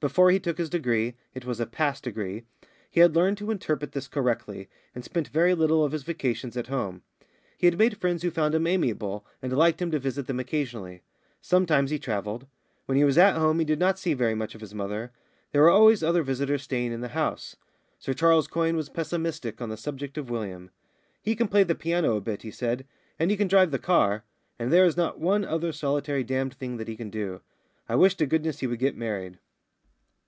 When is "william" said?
20.30-20.70